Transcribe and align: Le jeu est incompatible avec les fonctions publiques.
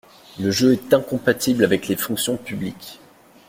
Le 0.39 0.49
jeu 0.49 0.73
est 0.73 0.95
incompatible 0.95 1.63
avec 1.63 1.87
les 1.87 1.95
fonctions 1.95 2.35
publiques. 2.35 2.99